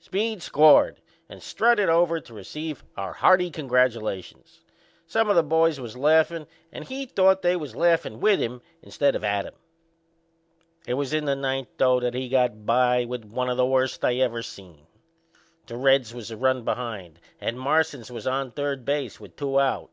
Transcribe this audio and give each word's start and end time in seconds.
Speed 0.00 0.42
scored 0.42 1.02
and 1.28 1.42
strutted 1.42 1.90
over 1.90 2.18
to 2.18 2.32
receive 2.32 2.82
our 2.96 3.12
hearty 3.12 3.50
congratulations. 3.50 4.62
Some 5.06 5.28
o' 5.28 5.34
the 5.34 5.42
boys 5.42 5.78
was 5.78 5.94
laughin' 5.94 6.46
and 6.72 6.86
he 6.86 7.04
thought 7.04 7.42
they 7.42 7.54
was 7.54 7.76
laughin' 7.76 8.18
with 8.18 8.40
him 8.40 8.62
instead 8.80 9.14
of 9.14 9.22
at 9.22 9.44
him. 9.44 9.52
It 10.86 10.94
was 10.94 11.12
in 11.12 11.26
the 11.26 11.36
ninth, 11.36 11.68
though, 11.76 12.00
that 12.00 12.14
he 12.14 12.30
got 12.30 12.64
by 12.64 13.04
with 13.04 13.26
one 13.26 13.50
o' 13.50 13.54
the 13.54 13.66
worst 13.66 14.02
I 14.06 14.14
ever 14.20 14.40
seen. 14.42 14.86
The 15.66 15.76
Reds 15.76 16.14
was 16.14 16.30
a 16.30 16.36
run 16.38 16.64
behind 16.64 17.20
and 17.38 17.58
Marsans 17.60 18.10
was 18.10 18.26
on 18.26 18.52
third 18.52 18.86
base 18.86 19.20
with 19.20 19.36
two 19.36 19.60
out. 19.60 19.90